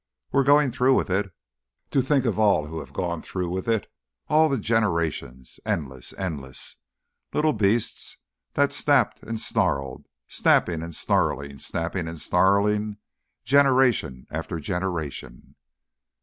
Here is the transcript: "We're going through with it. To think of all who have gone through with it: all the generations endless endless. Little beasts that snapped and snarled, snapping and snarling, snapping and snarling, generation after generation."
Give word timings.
"We're 0.31 0.41
going 0.43 0.71
through 0.71 0.95
with 0.95 1.11
it. 1.11 1.31
To 1.91 2.01
think 2.01 2.25
of 2.25 2.39
all 2.39 2.65
who 2.65 2.79
have 2.79 2.91
gone 2.91 3.21
through 3.21 3.49
with 3.49 3.67
it: 3.67 3.85
all 4.29 4.49
the 4.49 4.57
generations 4.57 5.59
endless 5.63 6.11
endless. 6.13 6.77
Little 7.33 7.53
beasts 7.53 8.17
that 8.55 8.73
snapped 8.73 9.21
and 9.21 9.39
snarled, 9.39 10.07
snapping 10.27 10.81
and 10.81 10.95
snarling, 10.95 11.59
snapping 11.59 12.07
and 12.07 12.19
snarling, 12.19 12.97
generation 13.45 14.25
after 14.31 14.59
generation." 14.59 15.53